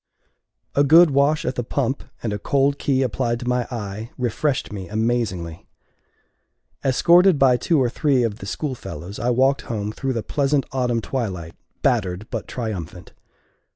[0.73, 4.73] A good wash at the pump, and a cold key applied to my eye, refreshed
[4.73, 5.67] me amazingly.
[6.83, 11.01] Escorted by two or three of the schoolfellows, I walked home through the pleasant autumn
[11.01, 11.53] twilight,
[11.83, 13.13] battered but triumphant.